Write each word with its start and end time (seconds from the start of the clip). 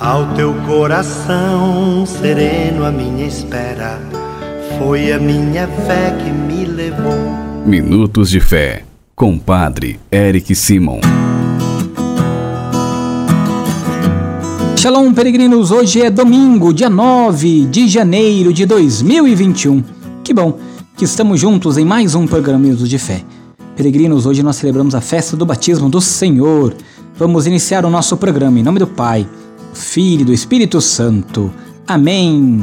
Ao 0.00 0.34
teu 0.34 0.52
coração 0.66 2.04
sereno, 2.04 2.84
a 2.84 2.90
minha 2.90 3.28
espera 3.28 4.00
foi 4.76 5.12
a 5.12 5.20
minha 5.20 5.68
fé 5.68 6.10
que 6.10 6.30
me 6.32 6.64
levou. 6.64 7.14
Minutos 7.64 8.28
de 8.28 8.40
Fé, 8.40 8.82
com 9.14 9.38
Padre 9.38 10.00
Eric 10.10 10.52
Simon. 10.56 10.98
Shalom, 14.76 15.14
peregrinos! 15.14 15.70
Hoje 15.70 16.02
é 16.02 16.10
domingo, 16.10 16.74
dia 16.74 16.90
9 16.90 17.66
de 17.66 17.86
janeiro 17.86 18.52
de 18.52 18.66
2021. 18.66 19.84
Que 20.24 20.34
bom 20.34 20.58
que 20.96 21.04
estamos 21.04 21.38
juntos 21.38 21.78
em 21.78 21.84
mais 21.84 22.16
um 22.16 22.26
programa 22.26 22.64
Minutos 22.64 22.88
de 22.88 22.98
Fé. 22.98 23.22
Peregrinos, 23.76 24.26
hoje 24.26 24.42
nós 24.42 24.56
celebramos 24.56 24.96
a 24.96 25.00
festa 25.00 25.36
do 25.36 25.46
batismo 25.46 25.88
do 25.88 26.00
Senhor. 26.00 26.74
Vamos 27.16 27.46
iniciar 27.46 27.84
o 27.84 27.90
nosso 27.90 28.16
programa 28.16 28.58
em 28.58 28.62
nome 28.64 28.80
do 28.80 28.88
Pai 28.88 29.24
Filho 29.74 30.22
e 30.22 30.24
do 30.24 30.32
Espírito 30.32 30.80
Santo. 30.80 31.52
Amém. 31.86 32.60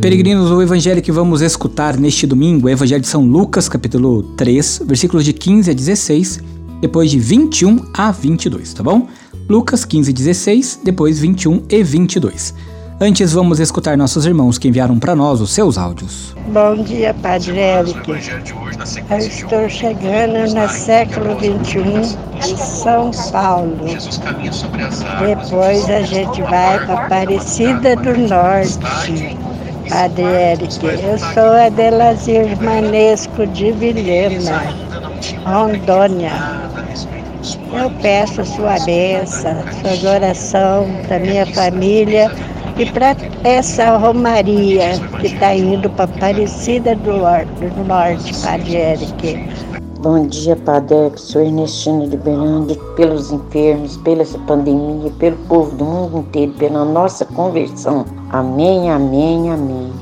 Peregrinos, 0.00 0.50
o 0.50 0.62
evangelho 0.62 1.02
que 1.02 1.10
vamos 1.12 1.42
escutar 1.42 1.98
neste 1.98 2.26
domingo 2.26 2.68
é 2.68 2.72
o 2.72 2.74
evangelho 2.74 3.02
de 3.02 3.08
São 3.08 3.26
Lucas, 3.26 3.68
capítulo 3.68 4.22
3, 4.36 4.82
versículos 4.86 5.24
de 5.24 5.32
15 5.32 5.70
a 5.70 5.74
16, 5.74 6.40
depois 6.80 7.10
de 7.10 7.18
21 7.18 7.84
a 7.92 8.10
22, 8.12 8.72
tá 8.72 8.82
bom? 8.82 9.08
Lucas 9.48 9.84
15 9.84 10.10
e 10.10 10.12
16, 10.14 10.80
depois 10.84 11.18
21 11.18 11.64
e 11.68 11.82
22. 11.82 12.54
Antes, 13.00 13.32
vamos 13.32 13.60
escutar 13.60 13.96
nossos 13.96 14.24
irmãos 14.24 14.58
que 14.58 14.68
enviaram 14.68 14.98
para 14.98 15.14
nós 15.14 15.40
os 15.40 15.50
seus 15.50 15.76
áudios. 15.76 16.34
Bom 16.52 16.82
dia, 16.82 17.14
Padre 17.14 17.58
Eric. 17.58 18.00
Eu 19.10 19.18
estou 19.18 19.68
chegando 19.68 20.54
no 20.54 20.68
século 20.68 21.36
XXI 21.40 22.16
em 22.48 22.56
São 22.56 23.10
Paulo. 23.32 23.76
Depois 25.18 25.90
a 25.90 26.02
gente 26.02 26.40
vai 26.42 26.86
para 26.86 26.94
Aparecida 26.94 27.96
do 27.96 28.16
Norte. 28.28 29.36
Padre 29.88 30.22
Eric, 30.22 30.84
eu 30.84 31.18
sou 31.18 31.54
a 31.54 31.68
Delazir 31.70 32.56
Manesco 32.62 33.46
de 33.48 33.72
Vilhena, 33.72 34.62
Rondônia. 35.44 36.32
Eu 37.72 37.90
peço 38.00 38.44
sua 38.44 38.78
bênção, 38.84 39.56
sua 39.80 40.12
oração 40.12 40.86
para 41.08 41.18
minha 41.18 41.46
família 41.46 42.30
e 42.78 42.86
para 42.86 43.16
essa 43.42 43.96
romaria 43.96 45.00
que 45.20 45.26
está 45.26 45.52
indo 45.52 45.90
para 45.90 46.04
Aparecida 46.04 46.94
do, 46.94 47.12
do 47.12 47.84
Norte, 47.84 48.32
Padre 48.40 48.76
Eric. 48.76 49.48
Bom 50.00 50.28
dia, 50.28 50.54
Padre 50.54 50.96
Eric. 50.96 51.20
Sou 51.20 51.42
Ernestina 51.42 52.04
liberando 52.04 52.76
pelos 52.94 53.32
enfermos, 53.32 53.96
pela 53.98 54.22
essa 54.22 54.38
pandemia, 54.38 55.10
pelo 55.18 55.36
povo 55.48 55.76
do 55.76 55.84
mundo 55.84 56.18
inteiro, 56.18 56.52
pela 56.52 56.84
nossa 56.84 57.24
conversão. 57.24 58.06
Amém, 58.30 58.88
amém, 58.90 59.50
amém. 59.50 59.92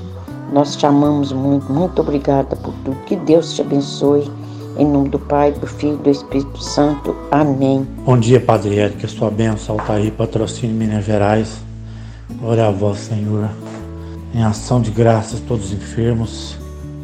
Nós 0.53 0.77
te 0.77 0.85
amamos 0.85 1.33
muito. 1.33 1.73
Muito 1.73 2.03
obrigada 2.03 2.55
por 2.57 2.75
tudo. 2.85 2.97
Que 3.07 3.17
Deus 3.17 3.55
te 3.55 3.63
abençoe. 3.63 4.31
Em 4.79 4.85
nome 4.85 5.09
do 5.09 5.19
Pai, 5.19 5.53
do 5.53 5.67
Filho 5.67 5.95
e 5.95 6.03
do 6.03 6.11
Espírito 6.11 6.63
Santo. 6.63 7.17
Amém. 7.31 7.89
Bom 8.05 8.19
dia, 8.19 8.39
Padre 8.39 8.77
Eric. 8.77 9.09
Sua 9.09 9.31
bênção, 9.31 9.79
Altair, 9.79 10.13
patrocínio 10.13 10.77
Minas 10.77 11.07
Gerais. 11.07 11.66
Glória 12.35 12.67
a 12.67 12.71
vós, 12.71 12.99
Senhor. 12.99 13.49
Em 14.35 14.43
ação 14.43 14.81
de 14.81 14.91
graças, 14.91 15.41
todos 15.41 15.67
os 15.67 15.73
enfermos. 15.73 16.57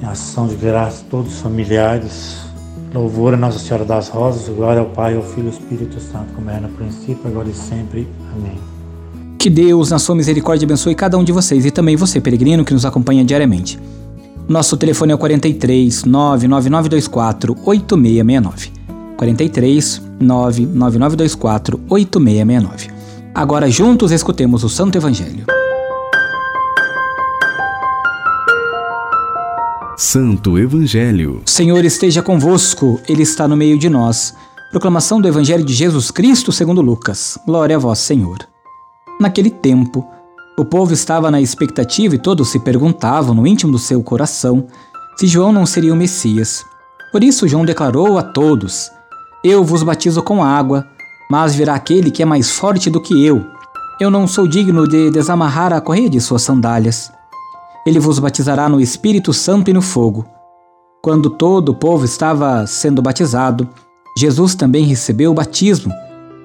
Em 0.02 0.06
ação 0.06 0.48
de 0.48 0.56
graças, 0.56 1.04
todos 1.08 1.34
os 1.34 1.40
familiares. 1.40 2.38
Louvor 2.92 3.34
a 3.34 3.36
Nossa 3.36 3.58
Senhora 3.58 3.84
das 3.84 4.08
Rosas. 4.08 4.54
Glória 4.54 4.80
ao 4.80 4.86
Pai, 4.86 5.16
ao 5.16 5.22
Filho 5.22 5.46
e 5.46 5.48
ao 5.48 5.54
Espírito 5.54 6.00
Santo, 6.00 6.34
como 6.34 6.50
era 6.50 6.60
no 6.60 6.68
princípio, 6.70 7.22
agora 7.24 7.48
e 7.48 7.54
sempre. 7.54 8.06
Amém. 8.36 8.58
Que 9.38 9.48
Deus, 9.48 9.90
na 9.90 9.98
sua 9.98 10.14
misericórdia, 10.14 10.66
abençoe 10.66 10.94
cada 10.94 11.16
um 11.16 11.24
de 11.24 11.32
vocês 11.32 11.64
e 11.64 11.70
também 11.70 11.96
você, 11.96 12.20
peregrino, 12.20 12.64
que 12.64 12.74
nos 12.74 12.84
acompanha 12.84 13.24
diariamente. 13.24 13.78
Nosso 14.48 14.76
telefone 14.76 15.12
é 15.12 15.14
o 15.14 15.18
43 15.18 16.04
99924 16.04 17.56
8669. 17.64 18.72
43 19.16 20.02
99924 20.20 21.80
8669. 21.88 22.91
Agora 23.34 23.70
juntos 23.70 24.12
escutemos 24.12 24.62
o 24.62 24.68
Santo 24.68 24.98
Evangelho. 24.98 25.46
Santo 29.96 30.58
Evangelho. 30.58 31.40
Senhor 31.46 31.82
esteja 31.82 32.22
convosco, 32.22 33.00
Ele 33.08 33.22
está 33.22 33.48
no 33.48 33.56
meio 33.56 33.78
de 33.78 33.88
nós. 33.88 34.34
Proclamação 34.70 35.18
do 35.18 35.26
Evangelho 35.26 35.64
de 35.64 35.72
Jesus 35.72 36.10
Cristo 36.10 36.52
segundo 36.52 36.82
Lucas. 36.82 37.38
Glória 37.46 37.76
a 37.76 37.78
vós, 37.78 38.00
Senhor. 38.00 38.36
Naquele 39.18 39.50
tempo, 39.50 40.06
o 40.58 40.64
povo 40.64 40.92
estava 40.92 41.30
na 41.30 41.40
expectativa 41.40 42.14
e 42.14 42.18
todos 42.18 42.50
se 42.50 42.58
perguntavam 42.58 43.34
no 43.34 43.46
íntimo 43.46 43.72
do 43.72 43.78
seu 43.78 44.02
coração 44.02 44.66
se 45.16 45.26
João 45.26 45.54
não 45.54 45.64
seria 45.64 45.94
o 45.94 45.96
Messias. 45.96 46.66
Por 47.10 47.24
isso 47.24 47.48
João 47.48 47.64
declarou 47.64 48.18
a 48.18 48.22
todos: 48.22 48.90
Eu 49.42 49.64
vos 49.64 49.82
batizo 49.82 50.22
com 50.22 50.44
água, 50.44 50.86
mas 51.32 51.54
virá 51.54 51.72
aquele 51.72 52.10
que 52.10 52.22
é 52.22 52.26
mais 52.26 52.50
forte 52.50 52.90
do 52.90 53.00
que 53.00 53.24
eu. 53.24 53.42
Eu 53.98 54.10
não 54.10 54.26
sou 54.26 54.46
digno 54.46 54.86
de 54.86 55.10
desamarrar 55.10 55.72
a 55.72 55.80
correia 55.80 56.10
de 56.10 56.20
suas 56.20 56.42
sandálias. 56.42 57.10
Ele 57.86 57.98
vos 57.98 58.18
batizará 58.18 58.68
no 58.68 58.78
Espírito 58.78 59.32
Santo 59.32 59.70
e 59.70 59.72
no 59.72 59.80
fogo. 59.80 60.26
Quando 61.02 61.30
todo 61.30 61.70
o 61.70 61.74
povo 61.74 62.04
estava 62.04 62.66
sendo 62.66 63.00
batizado, 63.00 63.66
Jesus 64.14 64.54
também 64.54 64.84
recebeu 64.84 65.30
o 65.30 65.34
batismo. 65.34 65.90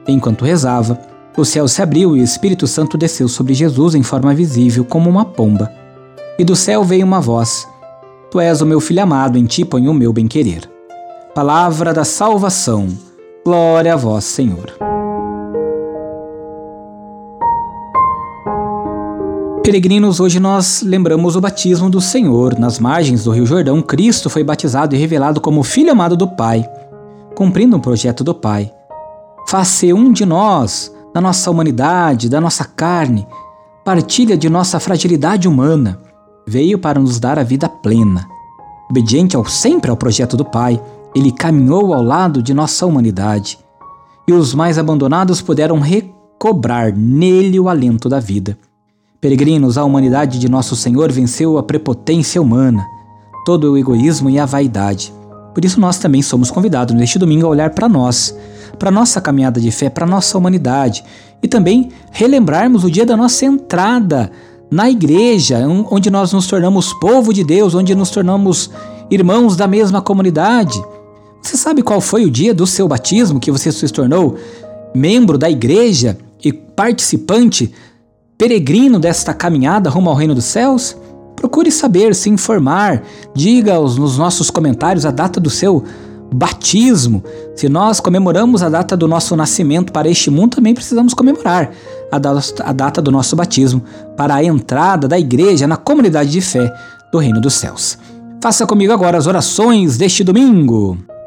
Enquanto 0.08 0.46
rezava, 0.46 0.98
o 1.36 1.44
céu 1.44 1.68
se 1.68 1.82
abriu 1.82 2.16
e 2.16 2.22
o 2.22 2.24
Espírito 2.24 2.66
Santo 2.66 2.98
desceu 2.98 3.28
sobre 3.28 3.54
Jesus 3.54 3.94
em 3.94 4.04
forma 4.04 4.34
visível, 4.34 4.86
como 4.86 5.10
uma 5.10 5.26
pomba. 5.26 5.70
E 6.40 6.46
do 6.46 6.56
céu 6.56 6.82
veio 6.82 7.06
uma 7.06 7.20
voz: 7.20 7.68
Tu 8.32 8.40
és 8.40 8.62
o 8.62 8.66
meu 8.66 8.80
filho 8.80 9.04
amado, 9.04 9.38
em 9.38 9.44
ti 9.44 9.66
ponho 9.66 9.92
o 9.92 9.94
meu 9.94 10.14
bem-querer. 10.14 10.62
Palavra 11.36 11.94
da 11.94 12.06
salvação. 12.06 13.07
Glória 13.48 13.94
a 13.94 13.96
vós, 13.96 14.26
Senhor. 14.26 14.74
Peregrinos, 19.64 20.20
hoje 20.20 20.38
nós 20.38 20.84
lembramos 20.86 21.38
o 21.38 21.40
batismo 21.40 21.90
do 21.90 22.02
Senhor. 22.02 22.60
Nas 22.60 22.78
margens 22.78 23.24
do 23.24 23.32
Rio 23.32 23.46
Jordão, 23.46 23.82
Cristo 23.82 24.30
foi 24.30 24.44
batizado 24.44 24.94
e 24.94 24.98
revelado 24.98 25.40
como 25.40 25.64
Filho 25.64 25.94
amado 25.94 26.18
do 26.18 26.28
Pai, 26.28 26.70
cumprindo 27.36 27.78
um 27.78 27.80
projeto 27.80 28.22
do 28.22 28.34
Pai. 28.36 28.70
Faz-se 29.48 29.94
um 29.94 30.12
de 30.12 30.26
nós, 30.26 30.94
da 31.14 31.22
nossa 31.22 31.50
humanidade, 31.50 32.28
da 32.28 32.42
nossa 32.42 32.66
carne, 32.66 33.26
partilha 33.86 34.36
de 34.36 34.50
nossa 34.50 34.78
fragilidade 34.78 35.48
humana. 35.48 36.02
Veio 36.46 36.78
para 36.78 37.00
nos 37.00 37.18
dar 37.18 37.40
a 37.40 37.44
vida 37.44 37.70
plena. 37.70 38.28
Obediente 38.90 39.38
ao 39.38 39.46
sempre 39.46 39.90
ao 39.90 39.96
projeto 39.96 40.36
do 40.36 40.44
Pai, 40.44 40.82
ele 41.18 41.32
caminhou 41.32 41.94
ao 41.94 42.04
lado 42.04 42.42
de 42.42 42.54
nossa 42.54 42.86
humanidade, 42.86 43.58
e 44.28 44.34
os 44.34 44.54
mais 44.54 44.78
abandonados 44.78 45.42
puderam 45.42 45.80
recobrar 45.80 46.96
nele 46.96 47.60
o 47.60 47.70
alento 47.70 48.10
da 48.10 48.20
vida. 48.20 48.58
Peregrinos, 49.20 49.78
a 49.78 49.84
humanidade 49.84 50.38
de 50.38 50.50
nosso 50.50 50.76
Senhor 50.76 51.12
venceu 51.12 51.58
a 51.58 51.64
prepotência 51.64 52.42
humana, 52.42 52.86
todo 53.46 53.72
o 53.72 53.78
egoísmo 53.78 54.30
e 54.30 54.38
a 54.38 54.46
vaidade. 54.46 55.14
Por 55.54 55.66
isso 55.66 55.80
nós 55.80 55.98
também 55.98 56.22
somos 56.22 56.52
convidados 56.52 56.94
neste 56.94 57.18
domingo 57.18 57.48
a 57.48 57.50
olhar 57.50 57.72
para 57.72 57.90
nós, 57.90 58.38
para 58.78 58.92
nossa 58.92 59.20
caminhada 59.20 59.60
de 59.60 59.72
fé, 59.72 59.90
para 59.90 60.06
nossa 60.06 60.38
humanidade 60.38 61.04
e 61.42 61.48
também 61.48 61.90
relembrarmos 62.12 62.84
o 62.84 62.92
dia 62.92 63.06
da 63.06 63.18
nossa 63.18 63.46
entrada 63.46 64.32
na 64.70 64.90
igreja, 64.90 65.66
onde 65.90 66.10
nós 66.10 66.34
nos 66.34 66.46
tornamos 66.46 66.94
povo 66.94 67.34
de 67.34 67.44
Deus, 67.44 67.74
onde 67.74 67.96
nos 67.96 68.12
tornamos 68.12 68.70
irmãos 69.10 69.56
da 69.56 69.68
mesma 69.68 70.02
comunidade. 70.02 70.80
Você 71.42 71.56
sabe 71.56 71.82
qual 71.82 72.02
foi 72.02 72.26
o 72.26 72.32
dia 72.32 72.54
do 72.54 72.68
seu 72.68 72.88
batismo 72.88 73.40
que 73.40 73.52
você 73.52 73.72
se 73.72 73.88
tornou 73.90 74.38
membro 74.94 75.38
da 75.38 75.50
igreja 75.50 76.18
e 76.44 76.52
participante, 76.52 77.74
peregrino 78.38 79.00
desta 79.00 79.34
caminhada 79.34 79.90
rumo 79.90 80.10
ao 80.10 80.16
reino 80.16 80.36
dos 80.36 80.46
céus? 80.46 80.96
Procure 81.36 81.72
saber, 81.72 82.16
se 82.16 82.30
informar, 82.30 83.04
diga 83.34 83.80
nos 83.80 84.18
nossos 84.18 84.50
comentários 84.50 85.06
a 85.06 85.12
data 85.12 85.40
do 85.40 85.50
seu 85.50 85.84
batismo. 86.34 87.24
Se 87.56 87.70
nós 87.70 88.00
comemoramos 88.00 88.62
a 88.62 88.70
data 88.70 88.98
do 88.98 89.08
nosso 89.08 89.36
nascimento 89.36 89.92
para 89.92 90.10
este 90.10 90.30
mundo, 90.30 90.56
também 90.56 90.74
precisamos 90.74 91.14
comemorar 91.14 91.72
a, 92.12 92.18
da 92.18 92.32
a 92.64 92.74
data 92.74 93.02
do 93.02 93.12
nosso 93.12 93.36
batismo 93.36 93.84
para 94.16 94.36
a 94.36 94.44
entrada 94.44 95.08
da 95.08 95.18
igreja 95.18 95.68
na 95.68 95.78
comunidade 95.78 96.32
de 96.32 96.42
fé 96.42 96.74
do 97.12 97.20
reino 97.20 97.40
dos 97.40 97.54
céus. 97.54 97.98
Faça 98.42 98.66
comigo 98.68 98.94
agora 98.94 99.18
as 99.18 99.28
orações 99.28 99.98
deste 99.98 100.24
domingo. 100.24 100.98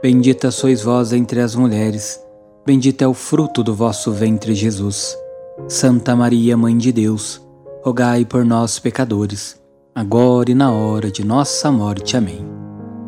Bendita 0.00 0.52
sois 0.52 0.80
vós 0.80 1.12
entre 1.12 1.40
as 1.40 1.56
mulheres, 1.56 2.20
bendito 2.64 3.02
é 3.02 3.08
o 3.08 3.12
fruto 3.12 3.64
do 3.64 3.74
vosso 3.74 4.12
ventre, 4.12 4.54
Jesus. 4.54 5.18
Santa 5.66 6.14
Maria, 6.14 6.56
Mãe 6.56 6.78
de 6.78 6.92
Deus, 6.92 7.44
rogai 7.82 8.24
por 8.24 8.44
nós, 8.44 8.78
pecadores, 8.78 9.60
agora 9.92 10.52
e 10.52 10.54
na 10.54 10.70
hora 10.70 11.10
de 11.10 11.24
nossa 11.24 11.72
morte. 11.72 12.16
Amém. 12.16 12.46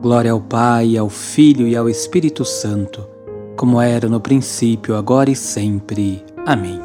Glória 0.03 0.33
ao 0.33 0.41
Pai, 0.41 0.97
ao 0.97 1.09
Filho 1.09 1.69
e 1.69 1.77
ao 1.77 1.89
Espírito 1.89 2.45
Santo, 2.45 3.07
como 3.57 3.81
era 3.81 4.09
no 4.09 4.21
princípio, 4.21 4.97
agora 4.97 5.31
e 5.31 5.37
sempre. 5.37 6.25
Amém. 6.45 6.81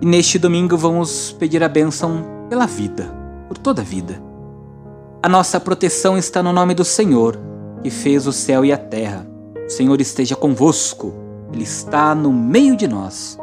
E 0.00 0.06
neste 0.06 0.38
domingo 0.38 0.74
vamos 0.74 1.32
pedir 1.32 1.62
a 1.62 1.68
bênção 1.68 2.24
pela 2.48 2.64
vida, 2.64 3.14
por 3.46 3.58
toda 3.58 3.82
a 3.82 3.84
vida. 3.84 4.22
A 5.22 5.28
nossa 5.28 5.60
proteção 5.60 6.16
está 6.16 6.42
no 6.42 6.50
nome 6.50 6.72
do 6.72 6.84
Senhor, 6.84 7.47
que 7.82 7.90
fez 7.90 8.26
o 8.26 8.32
céu 8.32 8.64
e 8.64 8.72
a 8.72 8.78
terra. 8.78 9.26
O 9.66 9.70
Senhor 9.70 10.00
esteja 10.00 10.34
convosco, 10.34 11.12
Ele 11.52 11.64
está 11.64 12.14
no 12.14 12.32
meio 12.32 12.76
de 12.76 12.88
nós. 12.88 13.38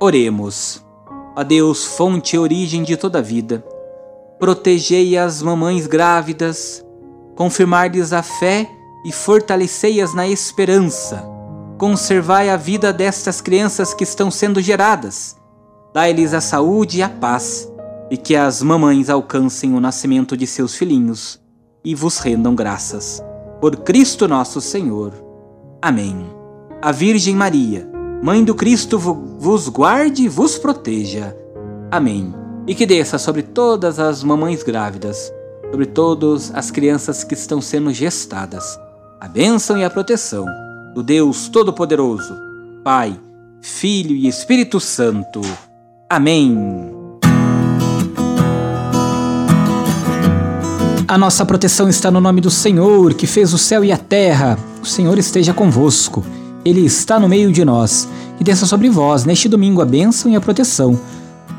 Oremos. 0.00 0.84
A 1.34 1.42
Deus, 1.42 1.84
fonte 1.84 2.36
e 2.36 2.38
origem 2.38 2.82
de 2.82 2.96
toda 2.96 3.22
vida, 3.22 3.64
protegei 4.38 5.16
as 5.16 5.40
mamães 5.40 5.86
grávidas, 5.86 6.84
confirmar-lhes 7.34 8.12
a 8.12 8.22
fé 8.22 8.68
e 9.06 9.10
fortalecei-as 9.10 10.14
na 10.14 10.28
esperança. 10.28 11.24
Conservai 11.78 12.50
a 12.50 12.56
vida 12.56 12.92
destas 12.92 13.40
crianças 13.40 13.94
que 13.94 14.04
estão 14.04 14.30
sendo 14.30 14.60
geradas. 14.60 15.36
Dai-lhes 15.94 16.34
a 16.34 16.40
saúde 16.40 16.98
e 16.98 17.02
a 17.02 17.08
paz, 17.08 17.70
e 18.10 18.16
que 18.16 18.36
as 18.36 18.62
mamães 18.62 19.08
alcancem 19.08 19.74
o 19.74 19.80
nascimento 19.80 20.36
de 20.36 20.46
seus 20.46 20.74
filhinhos 20.74 21.40
e 21.84 21.94
vos 21.94 22.18
rendam 22.18 22.54
graças. 22.54 23.22
Por 23.62 23.76
Cristo 23.78 24.28
nosso 24.28 24.60
Senhor. 24.60 25.14
Amém. 25.80 26.26
A 26.82 26.92
Virgem 26.92 27.34
Maria, 27.34 27.90
Mãe 28.22 28.44
do 28.44 28.54
Cristo, 28.54 28.98
vos 28.98 29.70
guarde 29.70 30.24
e 30.24 30.28
vos 30.28 30.58
proteja. 30.58 31.34
Amém. 31.90 32.34
E 32.66 32.74
que 32.74 32.84
desça 32.84 33.16
sobre 33.16 33.42
todas 33.42 33.98
as 33.98 34.22
mamães 34.22 34.62
grávidas 34.62 35.32
sobre 35.72 35.86
todas 35.86 36.54
as 36.54 36.70
crianças 36.70 37.24
que 37.24 37.32
estão 37.32 37.58
sendo 37.62 37.90
gestadas. 37.94 38.78
A 39.18 39.26
bênção 39.26 39.78
e 39.78 39.84
a 39.84 39.88
proteção 39.88 40.44
do 40.94 41.02
Deus 41.02 41.48
Todo-Poderoso, 41.48 42.36
Pai, 42.84 43.18
Filho 43.62 44.14
e 44.14 44.28
Espírito 44.28 44.78
Santo. 44.78 45.40
Amém. 46.10 46.91
A 51.12 51.18
nossa 51.18 51.44
proteção 51.44 51.90
está 51.90 52.10
no 52.10 52.22
nome 52.22 52.40
do 52.40 52.48
Senhor, 52.50 53.12
que 53.12 53.26
fez 53.26 53.52
o 53.52 53.58
céu 53.58 53.84
e 53.84 53.92
a 53.92 53.98
terra. 53.98 54.58
O 54.82 54.86
Senhor 54.86 55.18
esteja 55.18 55.52
convosco. 55.52 56.24
Ele 56.64 56.86
está 56.86 57.20
no 57.20 57.28
meio 57.28 57.52
de 57.52 57.62
nós. 57.66 58.08
Que 58.38 58.42
desça 58.42 58.64
sobre 58.64 58.88
vós 58.88 59.26
neste 59.26 59.46
domingo 59.46 59.82
a 59.82 59.84
bênção 59.84 60.32
e 60.32 60.36
a 60.36 60.40
proteção 60.40 60.98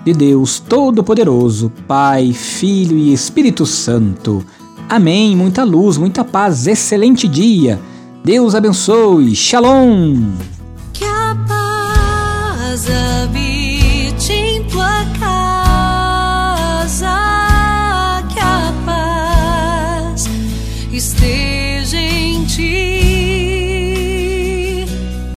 de 0.03 0.11
Deus 0.11 0.57
Todo-Poderoso, 0.57 1.71
Pai, 1.87 2.33
Filho 2.33 2.97
e 2.97 3.13
Espírito 3.13 3.63
Santo. 3.63 4.43
Amém. 4.89 5.35
Muita 5.35 5.63
luz, 5.63 5.99
muita 5.99 6.25
paz, 6.25 6.65
excelente 6.65 7.27
dia. 7.27 7.79
Deus 8.23 8.55
abençoe. 8.55 9.35
Shalom. 9.35 10.31